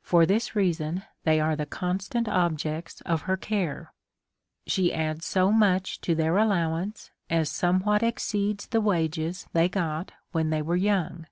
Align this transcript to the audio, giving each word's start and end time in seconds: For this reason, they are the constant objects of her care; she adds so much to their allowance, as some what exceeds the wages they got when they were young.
For 0.00 0.26
this 0.26 0.54
reason, 0.54 1.02
they 1.24 1.40
are 1.40 1.56
the 1.56 1.66
constant 1.66 2.28
objects 2.28 3.00
of 3.00 3.22
her 3.22 3.36
care; 3.36 3.92
she 4.64 4.94
adds 4.94 5.26
so 5.26 5.50
much 5.50 6.00
to 6.02 6.14
their 6.14 6.36
allowance, 6.38 7.10
as 7.28 7.50
some 7.50 7.80
what 7.80 8.04
exceeds 8.04 8.68
the 8.68 8.80
wages 8.80 9.48
they 9.54 9.68
got 9.68 10.12
when 10.30 10.50
they 10.50 10.62
were 10.62 10.76
young. 10.76 11.26